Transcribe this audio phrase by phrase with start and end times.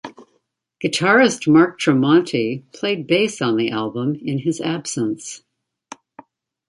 [0.83, 5.43] Guitarist Mark Tremonti played bass on the album in his absence.